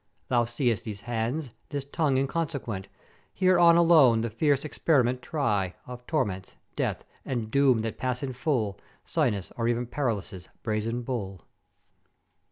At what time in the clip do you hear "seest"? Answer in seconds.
0.45-0.83